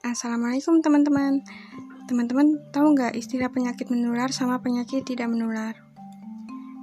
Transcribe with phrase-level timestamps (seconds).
[0.00, 1.44] Assalamualaikum teman-teman.
[2.08, 5.76] Teman-teman tahu nggak istilah penyakit menular sama penyakit tidak menular?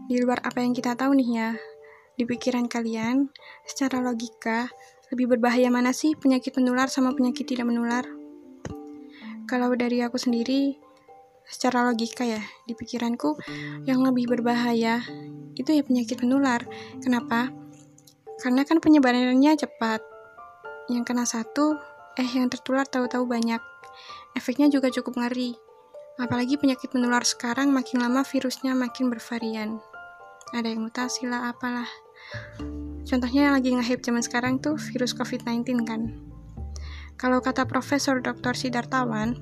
[0.06, 1.50] Di luar apa yang kita tahu nih ya,
[2.14, 3.34] di pikiran kalian,
[3.66, 4.70] secara logika,
[5.10, 8.06] lebih berbahaya mana sih penyakit menular sama penyakit tidak menular?
[9.50, 10.78] Kalau dari aku sendiri,
[11.42, 13.34] secara logika ya, di pikiranku,
[13.90, 15.02] yang lebih berbahaya
[15.58, 16.62] itu ya penyakit menular.
[17.02, 17.50] Kenapa?
[18.38, 20.06] Karena kan penyebarannya cepat.
[20.94, 23.62] Yang kena satu, eh yang tertular tahu-tahu banyak.
[24.34, 25.54] Efeknya juga cukup ngeri.
[26.18, 29.78] Apalagi penyakit menular sekarang makin lama virusnya makin bervarian.
[30.50, 31.86] Ada yang mutasi lah apalah.
[33.06, 36.18] Contohnya yang lagi nge-hype zaman sekarang tuh virus COVID-19 kan.
[37.22, 38.58] Kalau kata Profesor Dr.
[38.58, 39.38] Sidartawan,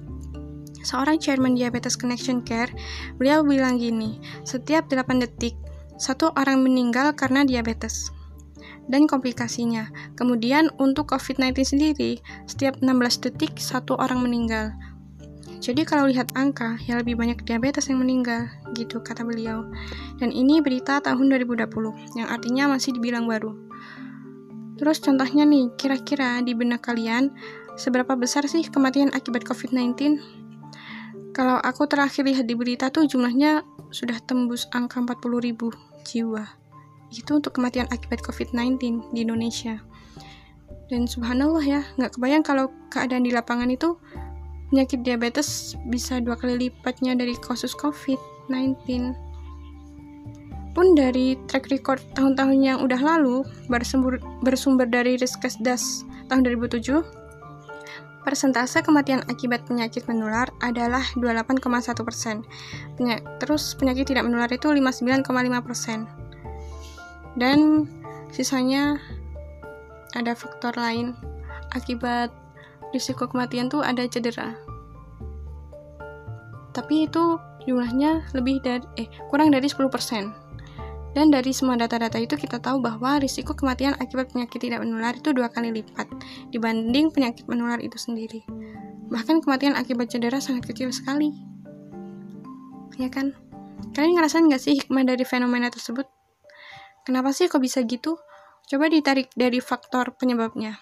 [0.84, 2.72] seorang chairman Diabetes Connection Care,
[3.16, 5.56] beliau bilang gini, setiap 8 detik,
[5.96, 8.15] satu orang meninggal karena diabetes
[8.90, 9.90] dan komplikasinya.
[10.14, 12.12] Kemudian untuk COVID-19 sendiri,
[12.46, 14.74] setiap 16 detik satu orang meninggal.
[15.64, 18.46] Jadi kalau lihat angka, ya lebih banyak diabetes yang meninggal,
[18.78, 19.66] gitu kata beliau.
[20.22, 21.66] Dan ini berita tahun 2020,
[22.20, 23.56] yang artinya masih dibilang baru.
[24.76, 27.34] Terus contohnya nih, kira-kira di benak kalian,
[27.80, 30.22] seberapa besar sih kematian akibat COVID-19?
[31.34, 35.72] Kalau aku terakhir lihat di berita tuh jumlahnya sudah tembus angka 40 ribu
[36.04, 36.65] jiwa
[37.14, 39.82] itu untuk kematian akibat COVID-19 di Indonesia.
[40.90, 43.98] Dan subhanallah ya, nggak kebayang kalau keadaan di lapangan itu
[44.70, 49.14] penyakit diabetes bisa dua kali lipatnya dari kasus COVID-19.
[50.76, 57.00] Pun dari track record tahun-tahun yang udah lalu, bersumber, bersumber dari Riskesdas tahun 2007,
[58.28, 62.44] persentase kematian akibat penyakit menular adalah 28,1 persen.
[63.40, 66.25] Terus penyakit tidak menular itu 59,5 persen
[67.36, 67.88] dan
[68.32, 69.00] sisanya
[70.16, 71.16] ada faktor lain
[71.76, 72.32] akibat
[72.96, 74.56] risiko kematian tuh ada cedera
[76.76, 80.46] tapi itu jumlahnya lebih dari eh kurang dari 10%
[81.16, 85.32] dan dari semua data-data itu kita tahu bahwa risiko kematian akibat penyakit tidak menular itu
[85.32, 86.12] dua kali lipat
[86.52, 88.44] dibanding penyakit menular itu sendiri.
[89.08, 91.32] Bahkan kematian akibat cedera sangat kecil sekali.
[93.00, 93.32] Ya kan?
[93.96, 96.04] Kalian ngerasain nggak sih hikmah dari fenomena tersebut?
[97.06, 98.18] Kenapa sih kok bisa gitu?
[98.66, 100.82] Coba ditarik dari faktor penyebabnya.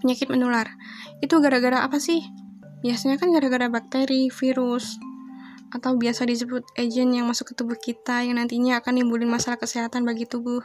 [0.00, 0.72] Penyakit menular.
[1.20, 2.24] Itu gara-gara apa sih?
[2.80, 4.96] Biasanya kan gara-gara bakteri, virus,
[5.68, 10.08] atau biasa disebut agent yang masuk ke tubuh kita yang nantinya akan nimbulin masalah kesehatan
[10.08, 10.64] bagi tubuh.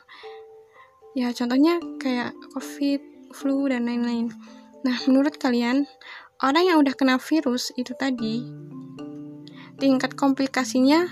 [1.12, 4.32] Ya, contohnya kayak COVID, flu, dan lain-lain.
[4.88, 5.86] Nah, menurut kalian,
[6.40, 8.48] orang yang udah kena virus itu tadi,
[9.76, 11.04] tingkat komplikasinya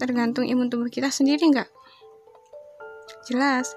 [0.00, 1.68] tergantung imun tubuh kita sendiri nggak?
[3.26, 3.74] Jelas,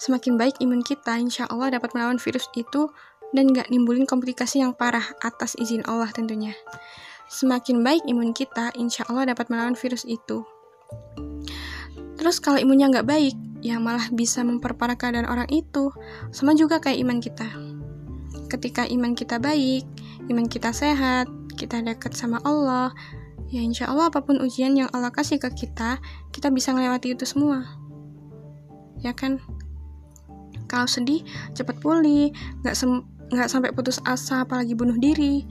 [0.00, 2.88] semakin baik imun kita, insya Allah dapat melawan virus itu
[3.30, 6.56] dan gak nimbulin komplikasi yang parah atas izin Allah tentunya.
[7.30, 10.42] Semakin baik imun kita, insya Allah dapat melawan virus itu.
[12.18, 15.94] Terus kalau imunnya nggak baik, ya malah bisa memperparah keadaan orang itu.
[16.34, 17.48] Sama juga kayak iman kita.
[18.50, 19.86] Ketika iman kita baik,
[20.26, 22.90] iman kita sehat, kita dekat sama Allah,
[23.46, 26.02] ya insya Allah apa pun ujian yang Allah kasih ke kita,
[26.34, 27.79] kita bisa melewati itu semua
[29.00, 29.40] ya kan?
[30.70, 32.30] Kalau sedih cepat pulih
[32.62, 32.74] nggak
[33.30, 35.46] nggak sampai putus asa apalagi bunuh diri.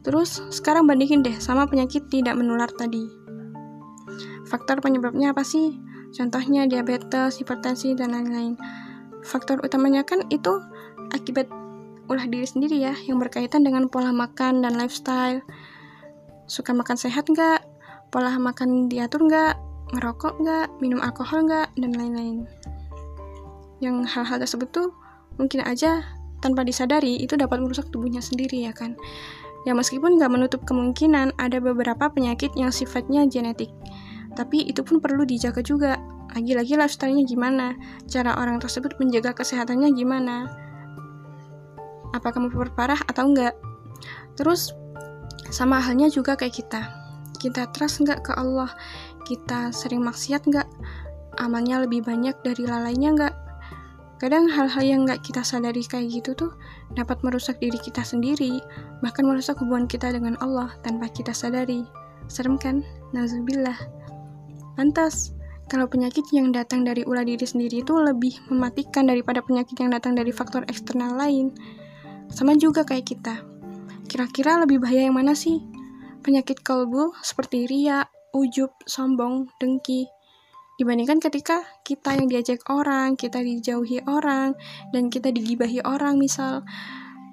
[0.00, 3.04] Terus sekarang bandingin deh sama penyakit tidak menular tadi.
[4.48, 5.76] Faktor penyebabnya apa sih?
[6.10, 8.56] Contohnya diabetes hipertensi dan lain-lain.
[9.22, 10.56] Faktor utamanya kan itu
[11.12, 11.46] akibat
[12.10, 15.44] ulah diri sendiri ya yang berkaitan dengan pola makan dan lifestyle.
[16.50, 17.62] Suka makan sehat nggak?
[18.10, 22.46] Pola makan diatur nggak ngerokok nggak, minum alkohol nggak, dan lain-lain.
[23.82, 24.88] Yang hal-hal tersebut tuh
[25.40, 26.04] mungkin aja
[26.40, 28.96] tanpa disadari itu dapat merusak tubuhnya sendiri ya kan.
[29.68, 33.68] Ya meskipun nggak menutup kemungkinan ada beberapa penyakit yang sifatnya genetik,
[34.32, 36.00] tapi itu pun perlu dijaga juga.
[36.30, 37.74] Lagi-lagi lifestyle-nya gimana,
[38.06, 40.46] cara orang tersebut menjaga kesehatannya gimana,
[42.14, 43.58] apakah memperparah atau enggak.
[44.38, 44.70] Terus
[45.50, 46.80] sama halnya juga kayak kita,
[47.42, 48.70] kita trust nggak ke Allah,
[49.26, 50.68] kita sering maksiat nggak?
[51.40, 53.34] Amalnya lebih banyak dari lalainya nggak?
[54.20, 56.52] Kadang hal-hal yang nggak kita sadari kayak gitu tuh
[56.92, 58.60] dapat merusak diri kita sendiri,
[59.00, 61.88] bahkan merusak hubungan kita dengan Allah tanpa kita sadari.
[62.28, 62.84] Serem kan?
[63.16, 63.80] Nazubillah.
[64.76, 65.32] Lantas,
[65.72, 70.12] kalau penyakit yang datang dari ulah diri sendiri itu lebih mematikan daripada penyakit yang datang
[70.12, 71.56] dari faktor eksternal lain.
[72.28, 73.40] Sama juga kayak kita.
[74.04, 75.64] Kira-kira lebih bahaya yang mana sih?
[76.20, 78.04] Penyakit kalbu seperti ria,
[78.34, 80.06] ujub, sombong, dengki.
[80.80, 84.56] Dibandingkan ketika kita yang diajak orang, kita dijauhi orang,
[84.96, 86.64] dan kita digibahi orang misal.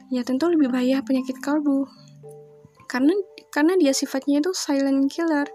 [0.08, 1.84] ya tentu lebih bahaya penyakit kalbu.
[2.88, 3.12] Karena
[3.52, 5.48] karena dia sifatnya itu silent killer.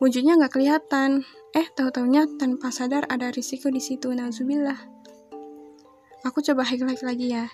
[0.00, 1.28] Wujudnya nggak kelihatan.
[1.52, 4.08] Eh, tahu-taunya tanpa sadar ada risiko di situ.
[4.16, 4.80] Nauzubillah.
[6.24, 7.48] Aku coba highlight lagi ya.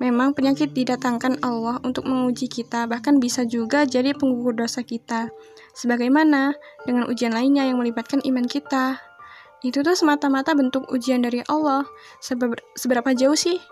[0.00, 5.28] Memang penyakit didatangkan Allah untuk menguji kita, bahkan bisa juga jadi penggugur dosa kita.
[5.76, 6.56] Sebagaimana
[6.88, 8.98] dengan ujian lainnya yang melibatkan iman kita.
[9.62, 11.86] Itu tuh semata-mata bentuk ujian dari Allah.
[12.74, 13.62] Seberapa jauh sih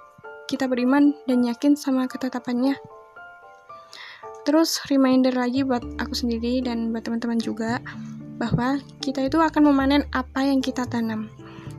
[0.47, 2.79] kita beriman dan yakin sama ketetapannya?
[4.47, 7.83] Terus reminder lagi buat aku sendiri dan buat teman-teman juga
[8.41, 11.29] bahwa kita itu akan memanen apa yang kita tanam.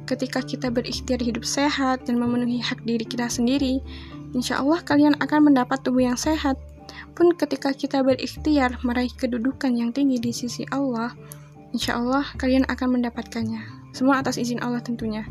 [0.06, 3.82] Ketika kita berikhtiar hidup sehat dan memenuhi hak diri kita sendiri,
[4.31, 6.56] Insya Allah kalian akan mendapat tubuh yang sehat.
[7.12, 11.12] Pun ketika kita berikhtiar meraih kedudukan yang tinggi di sisi Allah,
[11.75, 13.92] insya Allah kalian akan mendapatkannya.
[13.92, 15.28] Semua atas izin Allah tentunya.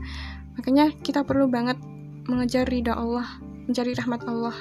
[0.61, 1.81] Makanya kita perlu banget
[2.29, 3.25] mengejar ridha Allah,
[3.65, 4.57] mencari rahmat Allah.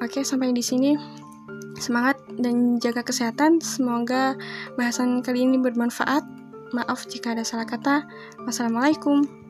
[0.00, 0.96] Oke, sampai di sini.
[1.76, 3.60] Semangat dan jaga kesehatan.
[3.60, 4.36] Semoga
[4.80, 6.24] bahasan kali ini bermanfaat.
[6.72, 8.08] Maaf jika ada salah kata.
[8.48, 9.45] Wassalamualaikum.